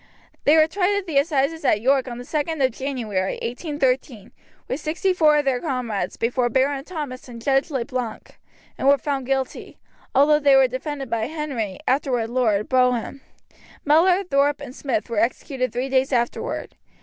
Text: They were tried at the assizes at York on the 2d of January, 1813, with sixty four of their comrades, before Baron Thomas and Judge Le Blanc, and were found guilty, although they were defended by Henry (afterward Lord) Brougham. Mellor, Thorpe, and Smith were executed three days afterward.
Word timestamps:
They 0.45 0.57
were 0.57 0.65
tried 0.65 0.97
at 0.97 1.05
the 1.05 1.19
assizes 1.19 1.63
at 1.63 1.79
York 1.79 2.07
on 2.07 2.17
the 2.17 2.23
2d 2.23 2.65
of 2.65 2.71
January, 2.71 3.33
1813, 3.43 4.31
with 4.67 4.79
sixty 4.79 5.13
four 5.13 5.37
of 5.37 5.45
their 5.45 5.59
comrades, 5.61 6.17
before 6.17 6.49
Baron 6.49 6.83
Thomas 6.83 7.29
and 7.29 7.39
Judge 7.39 7.69
Le 7.69 7.85
Blanc, 7.85 8.39
and 8.79 8.87
were 8.87 8.97
found 8.97 9.27
guilty, 9.27 9.77
although 10.15 10.39
they 10.39 10.55
were 10.55 10.67
defended 10.67 11.07
by 11.11 11.27
Henry 11.27 11.77
(afterward 11.87 12.31
Lord) 12.31 12.67
Brougham. 12.67 13.21
Mellor, 13.85 14.23
Thorpe, 14.23 14.59
and 14.61 14.73
Smith 14.75 15.07
were 15.07 15.19
executed 15.19 15.71
three 15.71 15.87
days 15.87 16.11
afterward. 16.11 16.73